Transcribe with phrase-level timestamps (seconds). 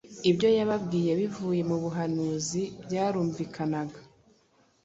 [0.29, 3.99] Ibyo yababwiye bivuye mu buhanuzi byarumvikanaga,